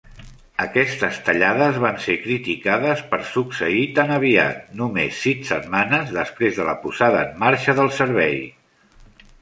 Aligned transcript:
Aquestes 0.63 1.19
tallades 1.27 1.77
van 1.83 1.99
ser 2.05 2.15
criticades 2.23 3.05
per 3.13 3.21
succeir 3.33 3.85
tan 4.01 4.15
aviat, 4.17 4.67
només 4.83 5.23
sis 5.27 5.47
setmanes 5.55 6.15
després 6.21 6.59
de 6.61 6.67
la 6.73 6.77
posada 6.89 7.25
en 7.29 7.41
marxa 7.47 7.81
del 7.83 7.97
servei. 8.01 8.41